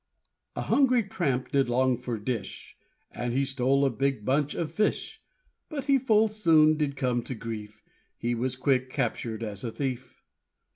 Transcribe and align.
A 0.55 0.61
hungry 0.61 1.03
tramp 1.03 1.51
did 1.51 1.69
long 1.69 1.95
for 1.95 2.17
dish, 2.17 2.75
And 3.11 3.33
he 3.33 3.45
stole 3.45 3.85
a 3.85 3.91
big 3.91 4.25
bunch 4.25 4.55
of 4.55 4.71
fish, 4.71 5.21
But 5.69 5.85
he 5.85 5.99
full 5.99 6.27
soon 6.27 6.75
did 6.75 6.95
come 6.97 7.21
to 7.21 7.35
grief, 7.35 7.83
He 8.17 8.33
was 8.33 8.55
quick 8.55 8.89
captured 8.89 9.43
as 9.43 9.63
a 9.63 9.71
thief. 9.71 10.23